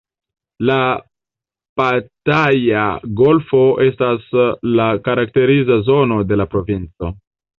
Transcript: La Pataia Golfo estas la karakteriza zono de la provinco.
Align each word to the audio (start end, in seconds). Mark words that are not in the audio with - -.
La 0.67 0.77
Pataia 1.81 2.87
Golfo 3.19 3.61
estas 3.87 4.25
la 4.79 4.89
karakteriza 5.09 5.77
zono 5.91 6.17
de 6.33 6.41
la 6.43 6.49
provinco. 6.55 7.13